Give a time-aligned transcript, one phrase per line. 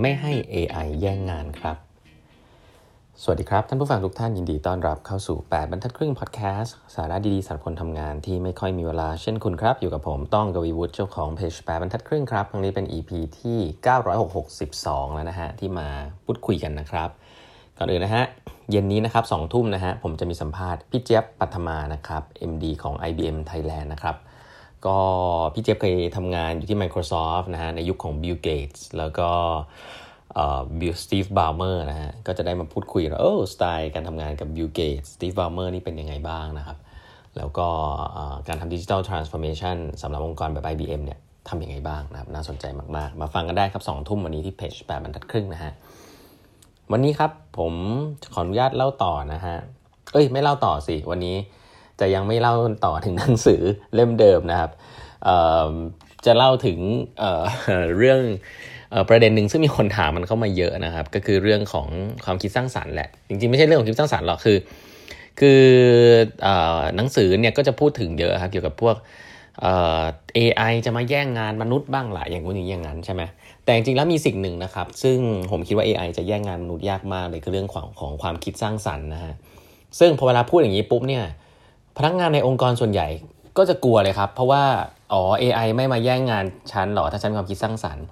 [0.00, 1.76] ไม่ให้ AI แย่งงานครับ
[3.22, 13.10] สวัสดีครับ ท่านผู้ฟังทุกท่านยินดีต้อนรับเข้าสู่ 8 บรรทัดครึ่งพอดแคสต์สาระดีๆสำหรับคนทำงานที่ไม่ค่อยมีเวลาเช่นคุณครับ อยู่กับผมต้องกวีวุฒิเจ้าของเพจ 8 บรรทัดครึ่งครับครั้งนี้เป็น EP
[13.40, 13.58] ที่
[14.36, 15.88] 962 แล้วนะฮะ ที่มา
[16.24, 17.08] พูดคุยกันนะครับ
[17.78, 18.24] ก่อนอื่นนะฮะ
[18.70, 24.16] เย็นนี้นะครับ2ทุ่มนะฮะผมจะมีสัมภาษณ์พี่เจี๊ยบปัทมานะครับ MD ของ IBM Thailand นะครับ
[24.86, 24.98] ก็
[25.54, 29.28] พี่เจฟเคยทำงานอยู่ที่ Microsoft นะฮะในยุคของ Bill Gates แล้วก็
[30.80, 36.78] บิลสตีฟบอลเมอร์นะฮะ ก็จะได้มาพูดคุยว่าโอ้สไตล์การทำงานกับ Bill Gates สตีฟบอลเมอร์นี่เป็นยังไงบ้างนะครับ
[37.36, 37.68] แล้วก็
[38.48, 42.64] การทำ digital transformation สำหรับองค์กรแบบ IBM เนี่ยทำยังไงบ้างนะครับ น่าสนใจ
[42.96, 45.72] มาก ๆ มาฟังกันได้ครับสองทุ่มวันนี้ที่เพจแปดบรรทัดครึ่งนะฮะ
[46.92, 47.72] วันนี้ครับผม
[48.32, 49.56] ขออนุญาตเล่าต่อนะฮะ
[50.12, 51.36] เอ้ย ไม่เล่าต่อสิ วันนี้
[52.00, 53.60] จะยังไม่เล่าต่อถึงหนังสือ
[53.94, 54.70] เล่มเดิมนะครับ
[56.26, 56.78] จะเล่าถึง
[57.18, 58.20] เเรื่อง
[59.08, 61.88] ประเด็นหนึ่งซึ่งมีคนถามมันเข้ามาเยอะนะครับ ก็คือเรื่องของ
[62.24, 64.58] ความคิดสร้างสารรค์แหละ จริงๆไม่ใช่เรื่องของคิดสร้างสารรค์หรอกคือ
[65.40, 65.62] คือ
[66.46, 66.48] อ
[66.96, 68.96] หนังสือเนี่ยก็จะพูดถึงเยอะครับเกี่ยวกับพวก
[69.62, 73.22] เอไอจะมาแย่งงานมนุษย์บ้างหละอย่างนี้อย่างนั้นใช่ไหม
[73.64, 75.18] แต่จริงๆแล้วมีสิ่งหนึ่งนะครับ ซึ่ง
[75.50, 79.34] ผมคิดว่า AI จะแย่งงานมนุษย์ยากมากเลยคือเรื่องของของความคิดสร้างสรรค์นะฮะ
[79.98, 81.24] ซึ่งพอเวลาพูดอย่างนี้ปุ๊บเนี่ย
[81.96, 83.08] พนักงานในองค์กรส่วนใหญ่
[83.58, 84.62] ก็จะกลัวเลยครับ เพราะว่า
[85.12, 88.04] อ๋อ AI ไม่มาแย่งงานฉันหรอถ้าฉันมีความคิดสร้างสรรค์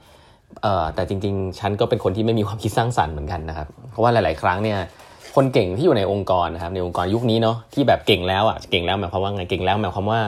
[0.63, 4.79] เอ่อแต่จริงๆ ฉันก็เป็นคนที่ไม่มีความคิดสร้างสรรค์เหมือนกันนะครับ เพราะว่าหลาย ๆ ครั้งเนี่ย
[5.35, 10.21] คนเก่งที่อยู่ในองค์กรนะครับในองค์กรยุคนี้เนาะที่แบบเก่งแล้วอะเก่งแล้วหมายความว่าไงเก่งแล้วหมายความว่า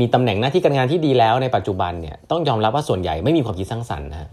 [0.00, 4.28] มีตำแหน่งหน้าที่การงานที่ดีแล้วในปัจจุบันเนี่ยต้องยอมรับว่าส่วนใหญ่ไม่มีความคิดสร้างสรรค์นะ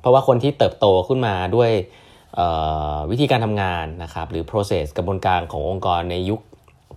[0.00, 1.70] เพราะว่าคนที่เติบโตขึ้นมาด้วย
[3.10, 6.40] วิธีการทำงานนะครับหรือ process กระบวนการขององค์กรในยุค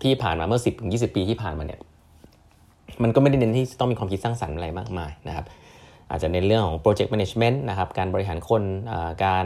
[0.03, 1.79] ที่ผ่านมาเมื่อ 10ถึง20ปีที่ผ่านมาเนี่ย
[3.03, 5.45] มันก็ไม่ได้เน้นที่ต้องมีความคิดสร้างสรรค์อะไรมากมายนะครับ
[6.09, 8.63] อาจจะในเรื่องของ project management นะครับการบริหารคน
[9.25, 9.45] การ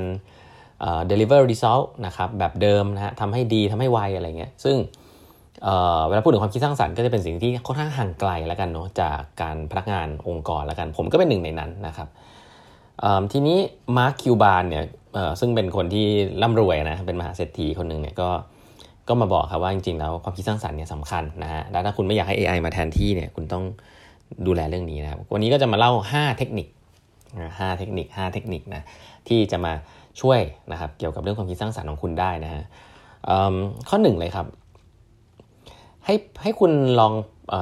[1.11, 4.77] deliver result นะครับแบบเดิมนะฮะทำให้ดีทำให้ไวอะไรเงี้ยซึ่ง
[6.07, 12.07] เวลาพูดถึงความคิดสร้างสรรค์ก็จะเป็นสิ่งที่ค่อนข้างห่างไกลแล้วกันเนาะจากการพนักงานองค์กรแล้วกัน ผมก็เป็นหนึ่งในนั้นนะครับ
[13.31, 13.57] ทีนี้
[13.97, 14.83] มาร์คคิวบานเนี่ย
[15.39, 16.05] ซึ่งเป็นคนที่
[16.41, 18.29] ร่ำรวยนะเป็นมหาเศรษฐีคนหนึ่งเนี่ยก็
[19.09, 23.63] ก็มาบอกครับว่าจริงๆแล้วความคิดสร้างสรรค์เนี่ยสำคัญนะฮะแล้วถ้าคุณไม่อยากให้ AI มาแทนที่เนี่ยคุณต้อง
[24.47, 26.67] ดูแลเรื่องนี้นะครับวันนี้ก็จะมาเล่า 5 เทคนิค
[27.59, 28.83] ห้าเทคนิค5เทคนิคนะ
[29.27, 29.73] ที่จะมา
[30.21, 30.39] ช่วย
[30.71, 32.63] นะครับเกี่ยวกับเรื่องความคิดสร้างสรรค์ของคุณได้นะฮะ
[33.89, 34.45] ข้อหนึ่งเลยครับ
[36.05, 37.13] ให้ให้คุณลอง
[37.53, 37.55] อ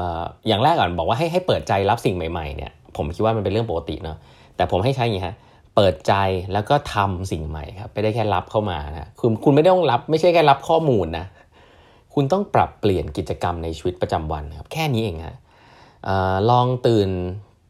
[0.48, 4.18] อย่างแรกก่อนบอกว่าให้ให้เปิดใจรับสิ่งใหม่ๆเนี่ยผมคิดว่ามันเป็นเรื่องปกติเนาะ
[4.56, 5.36] แต่ผมให้ใช้อย่างนี้ฮะ
[5.80, 6.14] เปิดใจ
[6.54, 11.26] แล้วก็ทำสิ่งใหม่ครับไม่ได้แค่รับเข้ามานะคุณคุณไม่ต้องรับไม่ใช่แค่รับข้อมูลนะ
[12.14, 15.38] คุณต้องปรับเปลี่ยนกิจกรรมในชีวิตประจำวันครับแค่นี้เองฮะ
[16.50, 17.10] ลองตื่น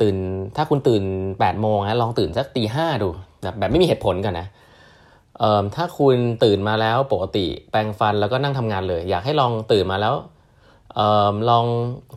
[0.01, 0.15] ตื่น
[0.55, 3.07] ถ้าคุณตื่น8ปดโมงนะลองตื่นสักตีห้าดู
[3.59, 4.47] แบบไม่มีเหตุผลกันนะ
[5.75, 10.13] ถ้าคุณตื่นมาแล้วปกติแปรงฟันแล้วก็นั่งทำงานเลย อยากให้ลองตื่นมาแล้ว
[10.99, 11.01] อ
[11.31, 11.65] อลอง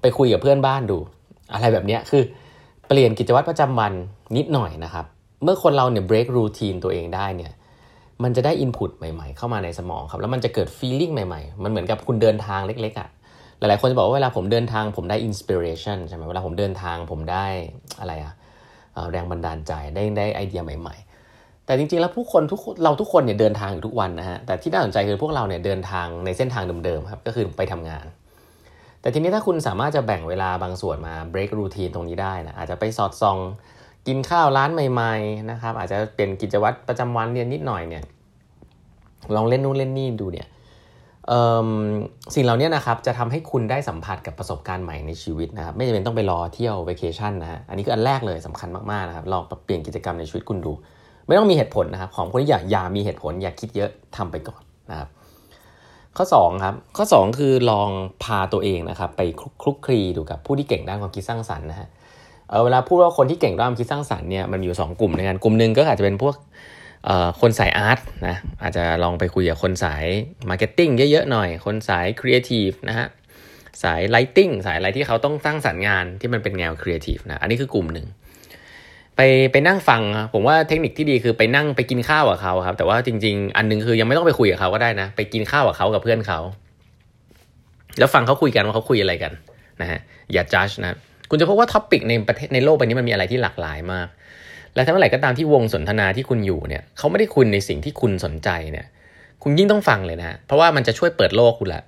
[0.02, 0.98] ไปคุยกับเพื่อนบ้านดู
[1.52, 2.22] อะไรแบบนี้คือ
[2.88, 3.92] เปลี่ยนกิจวัตรประจำวัน
[4.36, 5.06] นิดหน่อยนะครับ
[5.42, 7.52] เมื่อคนเราเนี่ย break routine ตัวเองได้เนี่ย
[8.22, 13.08] มันจะได้ input ใหม่ ๆ เข้ามาในสมองครับ แล้วมันจะเกิด feeling ใหม่ๆ มันเหมือนกับคุณเดินทางเล็กๆอะ่ะ
[13.58, 17.46] หลายๆคนจะบอกว่าเวลาผมเดินทางผมได้ inspiration ใช่ไหมเวลาผมเดินทางผมได้
[18.00, 18.34] อะไรอะ
[19.10, 20.96] แรงบันดาลใจได้ได้ไอเดียใหม่
[21.30, 28.06] ๆ แต่จริงๆแล้วผู้คนทุกเราทุกคนเนี่ยเดินทางอยู่ทุกวันนะฮะแต่ที่น่าสนใจคือพวกเราเนี่ยเดินทางในเส้นทางเดิมๆครับก็คือไปทำงาน
[29.00, 33.38] แต่ทีนี้ถ้าคุณสามารถจะแบ่งเวลาบางส่วนมา break routine ตรงนี้ได้นะอาจจะไปสอดส่อง
[34.06, 38.04] กินข้าวร้านใหม่ ๆ นะครับ อาจจะเป็นกิจวัตรประจำวันเรียนนิดหน่อยเนี่ย
[39.34, 40.48] ลองเล่นนู่นเล่นนี่ดูเนี่ย
[42.34, 50.72] สิ่งเหล่านี้นะครับจะทำให้คุณได้สัมผัสกับประสบการณ์ใหม่ในชีวิตนะครับไม่จำเป็นต้องไปรอเที่ยวเวเคชั่นนะฮะอันนี้ก็อันแรกเลยสำคัญมากๆนะครับลองเปลี่ยนกิจกรรมในชีวิตคุณดู
[51.26, 55.08] ไม่ต้องมีเหตุผลนะครับของคนที่อยากอย่ามีเหตุผลอย่าคิดเยอะทำไปก่อนนะครับ
[56.16, 57.90] ข้อ2ครับข้อ 2 คือลอง
[58.24, 59.22] พาตัวเองนะครับไป
[59.62, 61.88] คลุกคลีดูกับผู้ที่เก่งด้านความคิดสร้างสรรค์นะฮะ
[62.50, 66.34] เออเวลาพูดว่าคนที่เก่งด้านคิดสร้างสรรค์เนี่ยมันอยู่ 2 กลุ่มด้วยกันกลุ่มหนึ่งก็อาจจะเป็นพวก
[67.40, 67.98] คนสาย art
[68.28, 70.04] นะอาจจะลองไปคุยกับคนสาย
[70.48, 73.06] marketing เยอะๆหน่อย คนสายครีเอทีฟนะฮะ
[73.82, 78.06] สาย writing สายอะไรที่เขาต้องสร้างสรรค์งานที่มันเป็นแนวครีเอทีฟนะอันนี้คือกลุ่มหนึ่ง
[79.16, 79.20] ไป
[79.52, 86.40] ไปนั่งฟังผมว่าเทคนิคที่ดีคือไปนั่งไปกินข้าวกับเขาครับ แต่ว่าจริง ๆ อันนึงคือยังไม่ต้องไปคุยกับเขาก็ได้นะ ไปกินข้าวกับเขากับเพื่อนเขา
[87.98, 89.32] แล้วฟังเขาคุยกันว่าเขาคุยอะไรกัน
[89.80, 90.00] นะฮะ
[90.32, 90.96] อย่าจัดนะ
[91.30, 94.08] คุณจะพบว่าท็อปิกในประเทศในโลกใบนี้มันมีอะไรที่หลากหลายมาก
[94.74, 98.86] และทั้งเมื่อไหร่ก็ตามที่วงสนทนาที่คุณอยู่เนี่ยเขาไม่ได้คุณในสิ่งที่คุณสนใจเนี่ย
[99.42, 101.82] คุณยิ่งต้องฟังเลยนะ เพราะว่ามันจะช่วยเปิดโลกคุณละ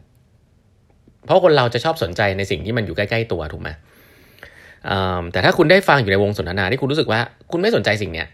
[1.27, 3.71] เพราะคนเราจะชอบสนใจในสิ่งที่มันอยู่ใกล้ๆตัวถูกไหม
[5.33, 8.29] แต่ถ้าคุณได้ฟังอยู่ในวงสนทนาที่คุณรู้สึกว่า คุณไม่สนใจสิ่งเนี้ย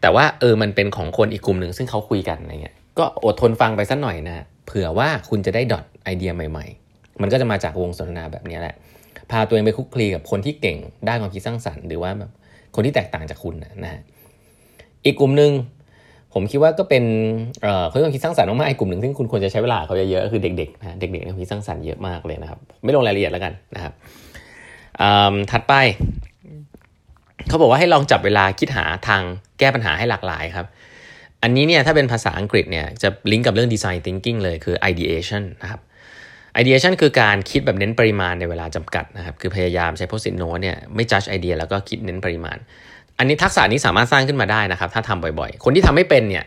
[0.00, 8.74] แต่ว่าเออมันเป็นของคนอีกกลุ่มหนึ่งซึ่งเขาคุยกันอะไรเงี้ยก็อดทนฟังไปสักหน่อยนะเผื่อว่าคุณจะได้ดอทไอเดียใหม่ ๆ มันก็จะมาจากวงสนทนาแบบนี้แหละ
[9.30, 10.78] พาตัวเองไปคุกคลีกับคนที่เก่ง
[11.08, 12.30] ด้านความคิดสร้างสรรค์หรือว่าแบบ
[12.74, 14.00] คนที่แตกต่างจากคุณนะฮะ
[15.04, 15.52] อีกกลุ่มหนึ่ง
[16.34, 17.04] ผมคิดว่าก็เป็น
[17.62, 23.92] เอ่อเขาความคิดสร้างสรรค์มากๆอีกกลุ่มหนึ่งซึ่งคุณควรจะใช้เวลาเขาเยอะๆคือเด็กๆนะเด็กๆในความคิดสร้างสรรค์เยอะมากเลยนะครับ ไม่ลงรายละเอียดแล้วกันนะครับ
[25.50, 25.74] ถัดไป
[27.48, 29.22] เขาบอกว่าให้ลองจับเวลาคิดหาทาง
[29.58, 30.66] แก้ปัญหาให้หลากหลายครับ
[31.42, 35.80] อันนี้เนี่ยถ้าเป็นภาษาอังกฤษเนี่ยจะลิงก์กับเรื่อง design thinking เลยคือ ideation นะครับ
[36.60, 42.56] ideation คือการคิดแบบเน้นปริมาณในเวลาจำกัดนะครับ คือพยายามใช้ post-it note เนี่ยไม่ judge ไอเดียแล้วก็คิดเน้นปริมาณ
[43.18, 46.44] อันนี้ทักษะนี้สามารถสร้างขึ้นมาได้นะครับ ถ้าทำบ่อยๆ คนที่ทำไม่เป็นเนี่ย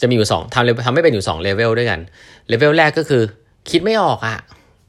[0.00, 2.00] จะมีอยู่2ทำทำไม่เป็นอยู่2เลเวลด้วยกัน
[2.48, 3.22] เลเวลแรกก็คือ
[3.70, 4.36] คิดไม่ออกอะ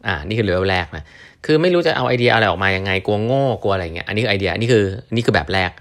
[0.08, 1.04] อ่านี่คือเลเวลแรกนะ
[1.46, 4.84] คือไม่รู้จะเอาไอเดียอะไรออกมายังไงกลัวโง่กลัวอะไรเงี้ยอันนี้คือไอเดียนี่คือ
[5.16, 5.72] นี่คือแบบแรก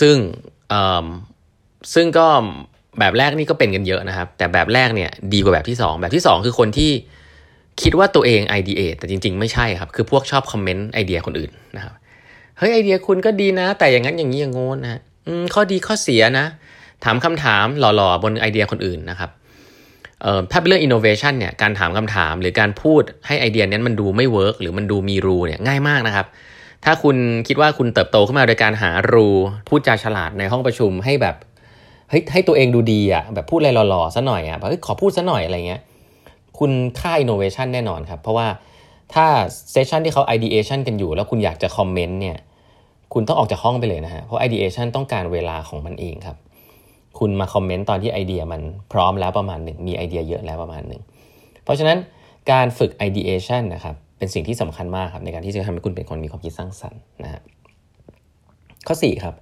[0.00, 0.16] ซึ่ง
[0.72, 1.06] อ่า
[1.94, 2.26] ซึ่งก็
[2.98, 6.90] แบบแรกนี่ก็เป็นกันเยอะนะครับ แต่แบบแรกเนี่ยดีกว่าแบบที่ 2 แบบที่ 2 คือคนที่
[7.82, 11.94] คิดว่าตัวเองไอเดียแต่จริงๆ ไม่ใช่ครับ คือพวกชอบคอมเมนต์ไอเดียคนอื่นนะครับ
[12.58, 15.00] เฮ้ยไอเดียคุณก็ดีนะ แต่อย่างนั้นอย่างนี้อย่างงู้นนะ
[15.54, 16.46] ข้อดีข้อเสียนะ
[17.04, 19.30] ถามคำถามหล่อๆ บนไอเดียคนอื่นนะครับ
[20.22, 26.26] เอ่อถ้าเป็นเรื่อง innovation เนี่ย การถามคำถามหรือการพูดให้ไอเดียนั้นมันดูไม่ work หรือมันดูมีรูเนี่ยง่ายมากนะครับ
[26.84, 27.16] ถ้าคุณ
[27.48, 29.28] คิดว่าคุณเติบโตขึ้นมาโดยการหารู
[29.68, 31.36] พูดจาฉลาดในห้องประชุมให้แบบ
[32.10, 35.80] เฮ้ยให้ตัวเองดูดีอะ่ะแบบพูดอะไรหล่อๆซะหน่อยอะ่ะแบบขอพูดซะหน่อยอะไรเงี้ย
[36.58, 38.46] คุณฆ่า innovation แน่นอนครับ เพราะว่า
[39.14, 39.26] ถ้า
[39.70, 42.36] session ที่เขา ideation กันอยู่ แล้วคุณอยากจะคอมเมนต์เนี่ย
[43.14, 46.36] คุณต้องออกจากห้องไปเลยนะฮะเพราะ ideation ต้องการเวลาของมันเองครับ
[47.18, 48.60] คุณมาคอมเมนต์ตอนที่ไอเดียมัน
[48.92, 51.02] พร้อมแล้วประมาณหนึ่งมีไอเดียเยอะแล้วประมาณหนึ่ง
[51.64, 51.98] เพราะฉะนั้น
[52.52, 57.40] การฝึก ideation นะครับเป็นสิ่งที่สำคัญมากครับในการที่จะทำให้คุณเป็นคนมีความคิดสร้างสรรค์นะฮะ
[58.86, 59.34] ข้อ4ครับ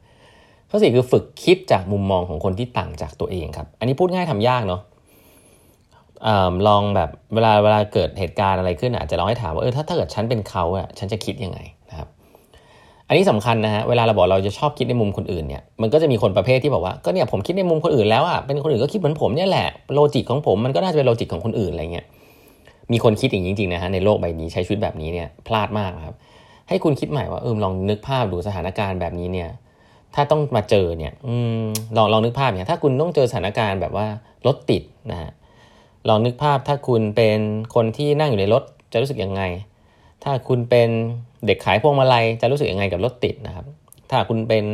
[0.71, 4.81] ข้อ4คือฝึกคิดจากมุมมองของคนที่ต่างจากตัวเองครับ อันนี้พูดง่ายทำยากเนาะ
[6.27, 6.29] อ
[6.67, 11.59] ลองแบบเวลาเวลาเกิดเหตุการณ์อะไรขึ้นอาจจะลองให้ถามว่าเออถ้าถ้าเกิดฉันเป็นเขาอะฉันจะคิดยังไง
[11.91, 12.09] นะครับ
[13.09, 22.07] อันนี้สำคัญนะฮะเวลาเราบอกเราจะชอบคิดในมุมคนอื่นเนี่ยมันก็จะมีคนประเภทที่บอกว่าก็เนี่ยผมคิดในมุมคนอื่นแล้วอะเป็นคนอื่นก็คิดเหมือนผมเนี่ยแหละโลจิกของผมมันก็น่าจะเป็นโลจิกของคนอื่นอะไรเงี้ย
[22.93, 26.15] มีคนคิดอย่างนี้จริงๆนะฮะในโลกใบนี้ใช้ชีวิตแบบนี้เนี่ยพลาดมากครับ
[26.69, 29.49] ให้คุณคิดใหม่ว่าเออลองนึกภาพดูสถานการณ์แบบนี้เนี่ย
[30.15, 31.29] ถ้าต้องมาเจอเนี่ยอ
[31.97, 34.07] ลองลองนึกภาพเนี่ยถ้าคุณต้องเจอสถานการณ์แบบว่า
[34.47, 35.31] รถติดนะฮะ
[36.09, 37.39] ลองนึกภาพถ้าคุณเป็น
[37.75, 38.63] คนที่นั่งอยู่ในรถ
[38.93, 39.43] จะรู้สึกยังไง
[40.25, 40.89] ถ้าคุณเป็น
[41.47, 43.67] เด็กขายพวงมาลัยจะรู้สึกยังไงกับรถติดนะครับ
[44.11, 44.65] ถ้าคุณเป็น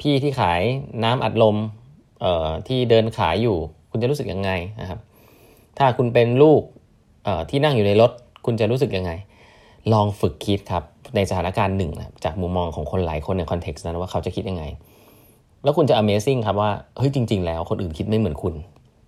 [0.00, 0.60] พี่ที่ขาย
[1.04, 1.56] น้ำอัดลม
[2.68, 3.56] ที่เดินขายอยู่
[3.90, 4.50] คุณจะรู้สึกยังไง
[4.80, 5.00] นะครับ
[5.78, 6.62] ถ้าคุณเป็นลูก
[7.50, 8.10] ที่นั่งอยู่ในรถ
[8.46, 9.12] คุณจะรู้สึกยังไง
[9.92, 10.84] ลองฝึกคิดครับ
[11.14, 14.64] ในสถานการณ์หนึ่งนะจากมุมมองของคนหลายคนในคอนเท็กซ์นั้นว่าเขาจะคิดยังไง
[15.62, 18.54] แล้วคุณจะ Amazing ครับว่าเฮ้ยจริง ๆ แล้วคนอื่นคิดไม่เหมือนคุณ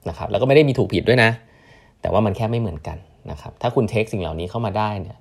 [0.08, 1.30] นะครับแล้วก็ไม่ได้มีถูกผิดด้วยนะ
[2.00, 2.98] แต่ว่ามันแค่ไม่เหมือนกัน
[3.30, 5.16] นะครับถ้าคุณ take สิ่งเหล่านี้เข้ามาได้เนี่ย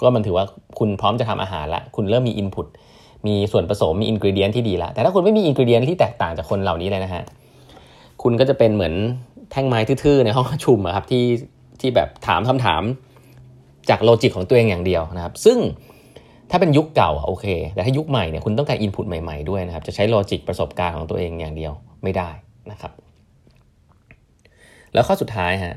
[0.00, 0.44] ก็มันถือว่า
[0.78, 2.66] คุณพร้อมจะทำอาหารละคุณเริ่มมี input
[3.26, 7.24] มีส่วนผสมมี ingredient ที่ดีละแต่ถ้าคุณไม่มี ingredient ที่แตกต่างจากคนเหล่านี้เลยนะฮะ
[8.22, 8.94] คุณก็จะเป็นเหมือน
[9.52, 11.24] แท่งไม้ทื่อๆในห้องประชุมครับที่
[11.80, 12.82] ที่แบบถามคำถาม
[13.90, 15.58] จาก logic ของตัวเองอย่างเดียวนะครับ ซึ่ง
[16.50, 22.30] ถ้าเป็นยุคเก่าโอเค แต่ถ้ายุคใหม่เนี่ยคุณต้องการอินพุตใหม่ๆด้วยนะครับ จะใช้โลจิกประสบการณ์ของตัวเองอย่างเดียวไม่ได้
[22.70, 22.92] นะครับ
[24.96, 25.76] แล้วข้อสุดท้ายฮะ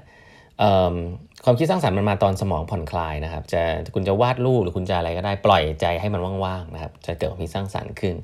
[1.46, 3.62] ความคิดสร้างสรรค์มันมาตอนสมองผ่อนคลายนะครับ จะ
[3.96, 8.16] คุณจะวาดรูปหรือคุณจะอะไรก็ได้ปล่อยใจให้มันว่างๆนะครับ จะเกิดความคิดสร้างสรรค์ขึ้น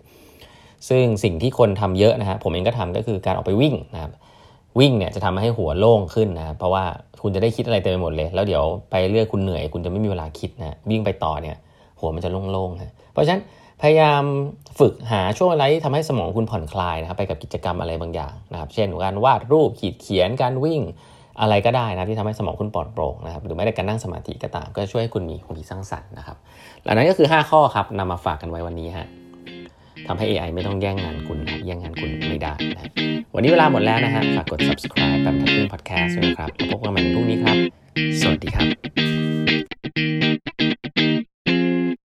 [0.89, 4.11] ซึ่งสิ่งที่คนทำเยอะนะฮะผมเองก็ทำก็คือการออกไปวิ่งนะครับ
[4.79, 6.83] วิ่งเนี่ยจะทำให้หัวโล่งขึ้นนะเพราะว่า
[7.21, 11.57] คุณจะได้คิดอะไรเต็มไปหมดเลย แล้วเดี๋ยวไปเรื่อยคุณเหนื่อย คุณจะไม่มีเวลาคิดนะวิ่งไปต่อเนี่ย
[11.99, 13.41] หัวมันจะโล่งๆนะเพราะฉะนั้น
[13.81, 14.23] พยายาม
[14.79, 20.81] ฝึกหาช่วงเวลาที่ทำให้สมองคุณผ่อนคลายนะครับไปกับกิจกรรมอะไรบางอย่างนะครับ เช่นการวาดรูปขีดเขียนการวิ่ง
[21.41, 26.37] อะไรก็ได้นะที่ทำให้สมองคุณปลอดโปร่งนะครับหรือแม้แต่การนั่งสมาธิก็ตาม ก็ช่วยให้คุณมีความคิดสร้างสรรค์นะครับ
[26.83, 29.07] หลังนั้นก็คือ 5 ข้อครับนำมาฝากกันไว้วันนี้ฮะ
[30.07, 32.81] ทำให้ AI ไม่ต้องแย่งงานคุณนะแย่งงานคุณไม่ได้นะ
[33.35, 37.57] วันนี้เวลาหมดแล้วนะฮะฝากกด subscribe แบบทักพึ่ง podcast ด้วยนะครับแล้วพบกันใหม่พรุ่งนี้ครับ
[38.21, 38.67] สวัสดีครับ